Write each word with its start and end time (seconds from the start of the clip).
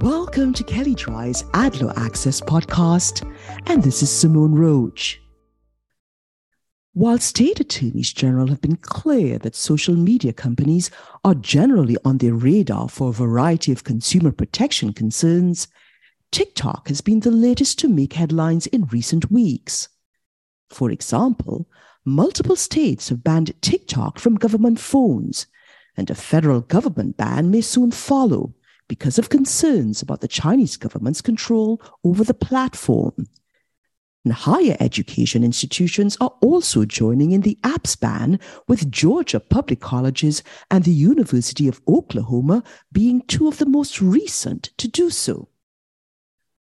Welcome 0.00 0.54
to 0.54 0.64
Kelley 0.64 0.94
Drye's 0.94 1.42
AdLaw 1.52 1.92
Access 1.98 2.40
podcast, 2.40 3.30
and 3.66 3.82
this 3.82 4.02
is 4.02 4.10
Simone 4.10 4.54
Roach. 4.54 5.20
While 6.94 7.18
state 7.18 7.60
attorneys 7.60 8.10
general 8.10 8.46
have 8.46 8.62
been 8.62 8.76
clear 8.76 9.36
that 9.40 9.54
social 9.54 9.94
media 9.94 10.32
companies 10.32 10.90
are 11.22 11.34
generally 11.34 11.98
on 12.02 12.16
their 12.16 12.32
radar 12.32 12.88
for 12.88 13.10
a 13.10 13.12
variety 13.12 13.72
of 13.72 13.84
consumer 13.84 14.32
protection 14.32 14.94
concerns, 14.94 15.68
TikTok 16.30 16.88
has 16.88 17.02
been 17.02 17.20
the 17.20 17.30
latest 17.30 17.78
to 17.80 17.88
make 17.88 18.14
headlines 18.14 18.66
in 18.68 18.86
recent 18.86 19.30
weeks. 19.30 19.90
For 20.70 20.90
example, 20.90 21.68
multiple 22.06 22.56
states 22.56 23.10
have 23.10 23.22
banned 23.22 23.52
TikTok 23.60 24.18
from 24.18 24.36
government 24.36 24.80
phones, 24.80 25.46
and 25.94 26.08
a 26.08 26.14
federal 26.14 26.62
government 26.62 27.18
ban 27.18 27.50
may 27.50 27.60
soon 27.60 27.90
follow 27.90 28.54
because 28.90 29.20
of 29.20 29.28
concerns 29.28 30.02
about 30.02 30.20
the 30.20 30.26
Chinese 30.26 30.76
government's 30.76 31.20
control 31.20 31.80
over 32.02 32.24
the 32.24 32.34
platform. 32.34 33.28
And 34.24 34.34
higher 34.34 34.76
education 34.80 35.44
institutions 35.44 36.16
are 36.20 36.34
also 36.42 36.84
joining 36.84 37.30
in 37.30 37.42
the 37.42 37.56
apps 37.62 37.98
ban, 37.98 38.40
with 38.66 38.90
Georgia 38.90 39.38
public 39.38 39.78
colleges 39.78 40.42
and 40.72 40.82
the 40.82 40.90
University 40.90 41.68
of 41.68 41.80
Oklahoma 41.86 42.64
being 42.90 43.22
two 43.22 43.46
of 43.46 43.58
the 43.58 43.64
most 43.64 44.02
recent 44.02 44.70
to 44.78 44.88
do 44.88 45.08
so. 45.08 45.48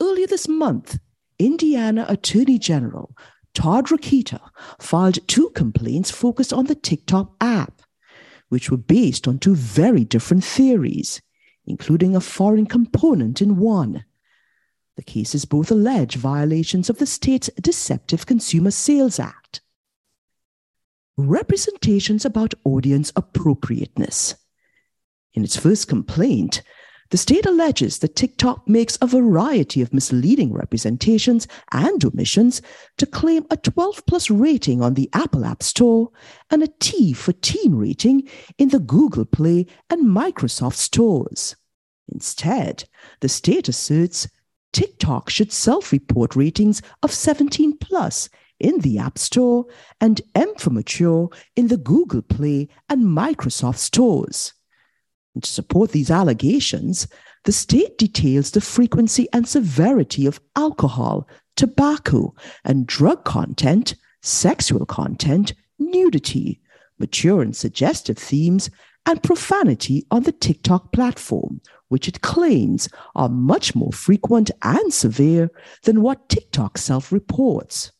Earlier 0.00 0.26
this 0.26 0.48
month, 0.48 0.98
Indiana 1.38 2.06
Attorney 2.08 2.58
General 2.58 3.14
Todd 3.52 3.88
Rokita 3.88 4.40
filed 4.80 5.18
two 5.28 5.50
complaints 5.50 6.10
focused 6.10 6.54
on 6.54 6.64
the 6.64 6.74
TikTok 6.74 7.36
app, 7.42 7.82
which 8.48 8.70
were 8.70 8.78
based 8.78 9.28
on 9.28 9.38
two 9.38 9.54
very 9.54 10.04
different 10.04 10.44
theories, 10.44 11.20
including 11.66 12.14
a 12.14 12.20
foreign 12.20 12.66
component 12.66 13.42
in 13.42 13.56
one 13.56 14.04
the 14.96 15.02
cases 15.02 15.44
both 15.44 15.70
allege 15.70 16.16
violations 16.16 16.88
of 16.90 16.98
the 16.98 17.06
state's 17.06 17.50
Deceptive 17.60 18.26
Consumer 18.26 18.70
Sales 18.70 19.20
Act. 19.20 19.60
Representations 21.18 22.24
about 22.24 22.54
audience 22.64 23.12
appropriateness. 23.14 24.34
In 25.34 25.44
its 25.44 25.56
first 25.56 25.86
complaint, 25.86 26.62
the 27.10 27.16
state 27.16 27.46
alleges 27.46 27.98
that 27.98 28.16
TikTok 28.16 28.68
makes 28.68 28.98
a 29.00 29.06
variety 29.06 29.80
of 29.80 29.92
misleading 29.92 30.52
representations 30.52 31.46
and 31.72 32.04
omissions 32.04 32.62
to 32.98 33.06
claim 33.06 33.46
a 33.50 33.56
12 33.56 34.04
plus 34.06 34.30
rating 34.30 34.82
on 34.82 34.94
the 34.94 35.08
Apple 35.12 35.44
App 35.44 35.62
Store 35.62 36.10
and 36.50 36.62
a 36.62 36.68
T 36.80 37.12
for 37.12 37.32
teen 37.32 37.74
rating 37.74 38.28
in 38.58 38.70
the 38.70 38.80
Google 38.80 39.24
Play 39.24 39.66
and 39.90 40.06
Microsoft 40.06 40.76
stores. 40.76 41.56
Instead, 42.08 42.84
the 43.20 43.28
state 43.28 43.68
asserts 43.68 44.28
TikTok 44.72 45.30
should 45.30 45.52
self 45.52 45.92
report 45.92 46.36
ratings 46.36 46.82
of 47.02 47.12
17 47.12 47.78
plus 47.78 48.28
in 48.58 48.78
the 48.80 48.98
App 48.98 49.18
Store 49.18 49.66
and 50.00 50.20
M 50.34 50.54
for 50.56 50.70
Mature 50.70 51.30
in 51.56 51.68
the 51.68 51.76
Google 51.76 52.22
Play 52.22 52.68
and 52.88 53.04
Microsoft 53.04 53.78
stores. 53.78 54.52
And 55.36 55.44
to 55.44 55.50
support 55.50 55.92
these 55.92 56.10
allegations, 56.10 57.06
the 57.44 57.52
state 57.52 57.98
details 57.98 58.52
the 58.52 58.62
frequency 58.62 59.28
and 59.34 59.46
severity 59.46 60.24
of 60.24 60.40
alcohol, 60.56 61.28
tobacco, 61.56 62.34
and 62.64 62.86
drug 62.86 63.26
content, 63.26 63.96
sexual 64.22 64.86
content, 64.86 65.52
nudity, 65.78 66.62
mature 66.98 67.42
and 67.42 67.54
suggestive 67.54 68.16
themes, 68.16 68.70
and 69.04 69.22
profanity 69.22 70.06
on 70.10 70.22
the 70.22 70.32
TikTok 70.32 70.90
platform, 70.90 71.60
which 71.88 72.08
it 72.08 72.22
claims 72.22 72.88
are 73.14 73.28
much 73.28 73.74
more 73.74 73.92
frequent 73.92 74.50
and 74.62 74.90
severe 74.90 75.50
than 75.82 76.00
what 76.00 76.30
TikTok 76.30 76.78
self 76.78 77.12
reports. 77.12 77.92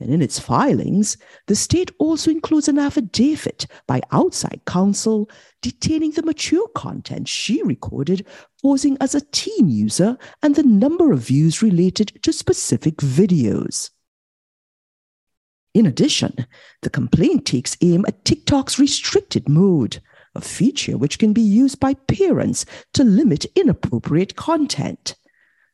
And 0.00 0.10
in 0.10 0.22
its 0.22 0.38
filings, 0.38 1.18
the 1.46 1.54
state 1.54 1.92
also 1.98 2.30
includes 2.30 2.68
an 2.68 2.78
affidavit 2.78 3.66
by 3.86 4.00
outside 4.12 4.62
counsel 4.66 5.28
detailing 5.60 6.12
the 6.12 6.22
mature 6.22 6.66
content 6.68 7.28
she 7.28 7.62
recorded 7.62 8.26
posing 8.62 8.96
as 9.00 9.14
a 9.14 9.20
teen 9.20 9.68
user 9.68 10.16
and 10.42 10.54
the 10.54 10.62
number 10.62 11.12
of 11.12 11.20
views 11.20 11.62
related 11.62 12.18
to 12.22 12.32
specific 12.32 12.96
videos. 12.96 13.90
In 15.74 15.86
addition, 15.86 16.46
the 16.82 16.90
complaint 16.90 17.44
takes 17.46 17.76
aim 17.82 18.04
at 18.08 18.24
TikTok's 18.24 18.78
restricted 18.78 19.48
mode, 19.48 20.00
a 20.34 20.40
feature 20.40 20.96
which 20.96 21.18
can 21.18 21.32
be 21.32 21.42
used 21.42 21.78
by 21.78 21.94
parents 21.94 22.64
to 22.94 23.04
limit 23.04 23.44
inappropriate 23.54 24.34
content. 24.34 25.14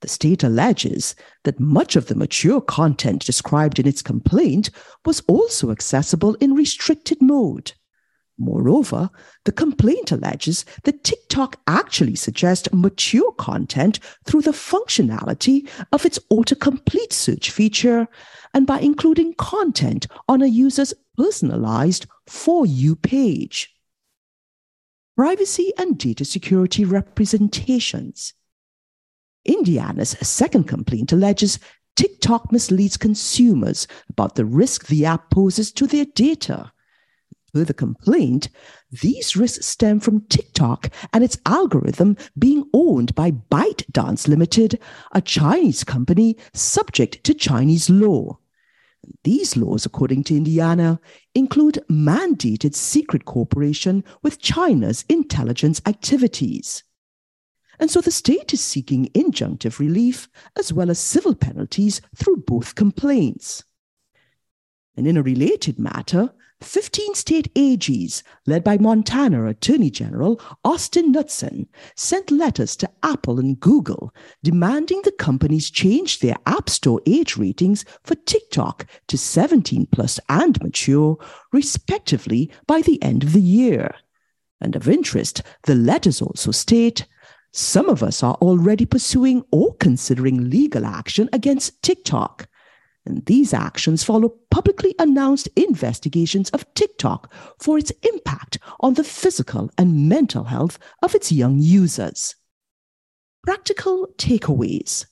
The 0.00 0.08
state 0.08 0.42
alleges 0.42 1.14
that 1.44 1.60
much 1.60 1.94
of 1.94 2.06
the 2.06 2.14
mature 2.14 2.60
content 2.60 3.24
described 3.24 3.78
in 3.78 3.86
its 3.86 4.02
complaint 4.02 4.70
was 5.04 5.22
also 5.28 5.70
accessible 5.70 6.34
in 6.36 6.54
restricted 6.54 7.20
mode. 7.20 7.72
Moreover, 8.38 9.10
the 9.44 9.52
complaint 9.52 10.10
alleges 10.10 10.64
that 10.84 11.04
TikTok 11.04 11.60
actually 11.66 12.14
suggests 12.14 12.72
mature 12.72 13.32
content 13.32 14.00
through 14.24 14.42
the 14.42 14.52
functionality 14.52 15.68
of 15.92 16.06
its 16.06 16.18
autocomplete 16.32 17.12
search 17.12 17.50
feature 17.50 18.08
and 18.54 18.66
by 18.66 18.80
including 18.80 19.34
content 19.34 20.06
on 20.26 20.40
a 20.40 20.46
user's 20.46 20.94
personalized 21.18 22.06
For 22.26 22.64
You 22.64 22.96
page 22.96 23.74
privacy 25.20 25.70
and 25.76 25.98
data 25.98 26.24
security 26.24 26.82
representations. 26.82 28.32
Indiana's 29.44 30.10
second 30.20 30.64
complaint 30.64 31.12
alleges 31.12 31.58
TikTok 31.96 32.52
misleads 32.52 32.96
consumers 32.96 33.86
about 34.08 34.34
the 34.34 34.44
risk 34.44 34.86
the 34.86 35.04
app 35.04 35.30
poses 35.30 35.72
to 35.72 35.86
their 35.86 36.04
data. 36.04 36.72
Per 37.52 37.64
the 37.64 37.74
complaint, 37.74 38.48
these 38.90 39.36
risks 39.36 39.66
stem 39.66 39.98
from 39.98 40.20
TikTok 40.28 40.92
and 41.12 41.24
its 41.24 41.38
algorithm 41.46 42.16
being 42.38 42.64
owned 42.72 43.14
by 43.14 43.32
ByteDance 43.32 44.28
Limited, 44.28 44.78
a 45.12 45.20
Chinese 45.20 45.82
company 45.82 46.36
subject 46.54 47.24
to 47.24 47.34
Chinese 47.34 47.90
law. 47.90 48.38
These 49.24 49.56
laws, 49.56 49.84
according 49.84 50.24
to 50.24 50.36
Indiana, 50.36 51.00
include 51.34 51.82
mandated 51.90 52.74
secret 52.74 53.24
cooperation 53.24 54.04
with 54.22 54.40
China's 54.40 55.04
intelligence 55.08 55.80
activities. 55.86 56.84
And 57.80 57.90
so 57.90 58.02
the 58.02 58.10
state 58.10 58.52
is 58.52 58.60
seeking 58.60 59.06
injunctive 59.14 59.78
relief 59.78 60.28
as 60.56 60.70
well 60.70 60.90
as 60.90 60.98
civil 60.98 61.34
penalties 61.34 62.02
through 62.14 62.44
both 62.46 62.74
complaints. 62.74 63.64
And 64.96 65.06
in 65.06 65.16
a 65.16 65.22
related 65.22 65.78
matter, 65.78 66.34
15 66.60 67.14
state 67.14 67.52
AGs, 67.54 68.22
led 68.46 68.62
by 68.62 68.76
Montana 68.76 69.46
Attorney 69.46 69.90
General 69.90 70.38
Austin 70.62 71.10
Knudsen, 71.10 71.66
sent 71.96 72.30
letters 72.30 72.76
to 72.76 72.90
Apple 73.02 73.38
and 73.38 73.58
Google 73.58 74.14
demanding 74.42 75.00
the 75.02 75.12
companies 75.12 75.70
change 75.70 76.18
their 76.18 76.36
App 76.44 76.68
Store 76.68 77.00
age 77.06 77.38
ratings 77.38 77.86
for 78.04 78.14
TikTok 78.14 78.86
to 79.08 79.16
17 79.16 79.86
plus 79.86 80.20
and 80.28 80.62
mature, 80.62 81.16
respectively, 81.50 82.52
by 82.66 82.82
the 82.82 83.02
end 83.02 83.22
of 83.22 83.32
the 83.32 83.40
year. 83.40 83.94
And 84.60 84.76
of 84.76 84.86
interest, 84.86 85.40
the 85.62 85.74
letters 85.74 86.20
also 86.20 86.50
state 86.50 87.06
some 87.52 87.88
of 87.88 88.02
us 88.02 88.22
are 88.22 88.34
already 88.34 88.86
pursuing 88.86 89.44
or 89.50 89.74
considering 89.76 90.50
legal 90.50 90.84
action 90.84 91.28
against 91.32 91.82
TikTok 91.82 92.48
and 93.06 93.24
these 93.26 93.54
actions 93.54 94.04
follow 94.04 94.34
publicly 94.50 94.94
announced 94.98 95.48
investigations 95.56 96.50
of 96.50 96.72
TikTok 96.74 97.32
for 97.58 97.78
its 97.78 97.92
impact 98.02 98.58
on 98.80 98.94
the 98.94 99.04
physical 99.04 99.70
and 99.78 100.08
mental 100.08 100.44
health 100.44 100.78
of 101.02 101.14
its 101.14 101.32
young 101.32 101.58
users. 101.58 102.34
Practical 103.42 104.08
takeaways. 104.18 105.06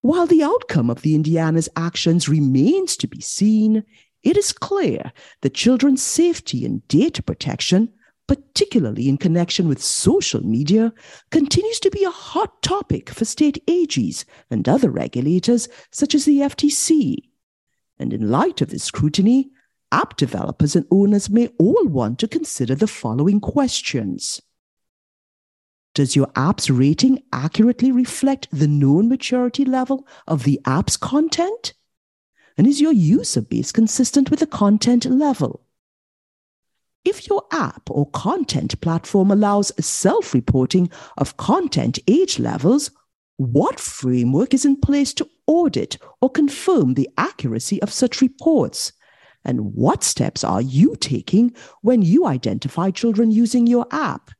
While 0.00 0.26
the 0.26 0.42
outcome 0.42 0.90
of 0.90 1.02
the 1.02 1.14
Indiana's 1.14 1.68
actions 1.76 2.28
remains 2.28 2.96
to 2.98 3.08
be 3.08 3.20
seen, 3.20 3.84
it 4.22 4.36
is 4.36 4.52
clear 4.52 5.12
that 5.40 5.54
children's 5.54 6.02
safety 6.02 6.64
and 6.64 6.86
data 6.88 7.22
protection 7.22 7.92
particularly 8.32 9.10
in 9.10 9.18
connection 9.18 9.68
with 9.68 9.82
social 9.82 10.40
media, 10.42 10.94
continues 11.30 11.78
to 11.78 11.90
be 11.90 12.02
a 12.02 12.10
hot 12.10 12.62
topic 12.62 13.10
for 13.10 13.26
state 13.26 13.62
AGs 13.66 14.24
and 14.50 14.66
other 14.66 14.88
regulators 14.88 15.68
such 15.90 16.14
as 16.14 16.24
the 16.24 16.38
FTC. 16.38 17.16
And 17.98 18.10
in 18.14 18.30
light 18.30 18.62
of 18.62 18.70
this 18.70 18.84
scrutiny, 18.84 19.50
app 19.90 20.16
developers 20.16 20.74
and 20.74 20.86
owners 20.90 21.28
may 21.28 21.48
all 21.58 21.84
want 21.84 22.18
to 22.20 22.26
consider 22.26 22.74
the 22.74 22.86
following 22.86 23.38
questions. 23.38 24.40
Does 25.92 26.16
your 26.16 26.30
app's 26.34 26.70
rating 26.70 27.22
accurately 27.34 27.92
reflect 27.92 28.48
the 28.50 28.66
known 28.66 29.10
maturity 29.10 29.66
level 29.66 30.06
of 30.26 30.44
the 30.44 30.58
app's 30.64 30.96
content? 30.96 31.74
And 32.56 32.66
is 32.66 32.80
your 32.80 32.94
user 32.94 33.42
base 33.42 33.72
consistent 33.72 34.30
with 34.30 34.40
the 34.40 34.46
content 34.46 35.04
level? 35.04 35.66
If 37.04 37.26
your 37.26 37.42
app 37.50 37.90
or 37.90 38.08
content 38.10 38.80
platform 38.80 39.32
allows 39.32 39.72
self 39.84 40.32
reporting 40.32 40.88
of 41.18 41.36
content 41.36 41.98
age 42.06 42.38
levels, 42.38 42.90
what 43.38 43.80
framework 43.80 44.54
is 44.54 44.64
in 44.64 44.80
place 44.80 45.12
to 45.14 45.28
audit 45.46 45.98
or 46.20 46.30
confirm 46.30 46.94
the 46.94 47.08
accuracy 47.18 47.82
of 47.82 47.92
such 47.92 48.20
reports? 48.20 48.92
And 49.44 49.74
what 49.74 50.04
steps 50.04 50.44
are 50.44 50.62
you 50.62 50.94
taking 50.94 51.54
when 51.80 52.02
you 52.02 52.26
identify 52.26 52.90
children 52.90 53.32
using 53.32 53.66
your 53.66 53.86
app? 53.90 54.30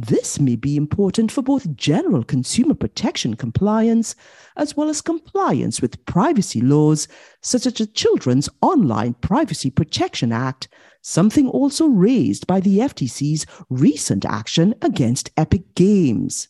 This 0.00 0.38
may 0.38 0.56
be 0.56 0.76
important 0.76 1.32
for 1.32 1.40
both 1.40 1.74
general 1.74 2.22
consumer 2.22 2.74
protection 2.74 3.32
compliance 3.34 4.14
as 4.54 4.76
well 4.76 4.90
as 4.90 5.00
compliance 5.00 5.80
with 5.80 6.04
privacy 6.04 6.60
laws 6.60 7.08
such 7.40 7.64
as 7.64 7.72
the 7.72 7.86
Children's 7.86 8.50
Online 8.60 9.14
Privacy 9.14 9.70
Protection 9.70 10.32
Act, 10.32 10.68
something 11.00 11.48
also 11.48 11.86
raised 11.86 12.46
by 12.46 12.60
the 12.60 12.80
FTC's 12.80 13.46
recent 13.70 14.26
action 14.26 14.74
against 14.82 15.30
Epic 15.34 15.74
Games. 15.74 16.48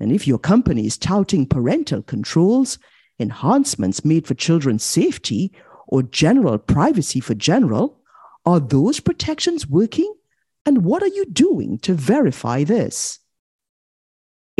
And 0.00 0.10
if 0.10 0.26
your 0.26 0.38
company 0.38 0.84
is 0.84 0.98
touting 0.98 1.46
parental 1.46 2.02
controls, 2.02 2.76
enhancements 3.20 4.04
made 4.04 4.26
for 4.26 4.34
children's 4.34 4.82
safety, 4.82 5.52
or 5.86 6.02
general 6.02 6.58
privacy 6.58 7.20
for 7.20 7.34
general, 7.34 8.00
are 8.44 8.58
those 8.58 8.98
protections 8.98 9.68
working? 9.68 10.12
And 10.68 10.84
what 10.84 11.02
are 11.02 11.08
you 11.08 11.24
doing 11.24 11.78
to 11.78 11.94
verify 11.94 12.62
this? 12.62 13.20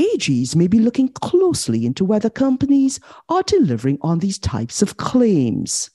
AGs 0.00 0.56
may 0.56 0.66
be 0.66 0.78
looking 0.78 1.10
closely 1.10 1.84
into 1.84 2.02
whether 2.02 2.30
companies 2.30 2.98
are 3.28 3.42
delivering 3.42 3.98
on 4.00 4.20
these 4.20 4.38
types 4.38 4.80
of 4.80 4.96
claims. 4.96 5.90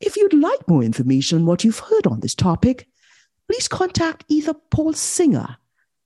If 0.00 0.16
you'd 0.16 0.32
like 0.32 0.66
more 0.66 0.82
information 0.82 1.38
on 1.38 1.46
what 1.46 1.62
you've 1.62 1.78
heard 1.78 2.08
on 2.08 2.18
this 2.18 2.34
topic, 2.34 2.88
please 3.48 3.68
contact 3.68 4.24
either 4.26 4.52
Paul 4.52 4.94
Singer, 4.94 5.56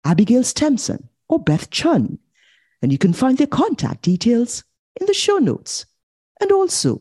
Abigail 0.05 0.43
Stempson, 0.43 1.09
or 1.31 1.43
Beth 1.43 1.71
Chun, 1.71 2.19
and 2.83 2.93
you 2.93 2.99
can 2.99 3.15
find 3.15 3.39
their 3.39 3.47
contact 3.47 4.03
details 4.03 4.65
in 5.01 5.07
the 5.07 5.15
show 5.15 5.39
notes. 5.39 5.87
And 6.43 6.53
also, 6.53 7.01